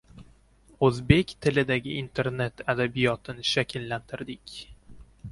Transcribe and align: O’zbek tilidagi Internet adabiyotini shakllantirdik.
O’zbek 0.85 1.33
tilidagi 1.45 1.91
Internet 2.03 2.63
adabiyotini 2.73 3.45
shakllantirdik. 3.51 4.57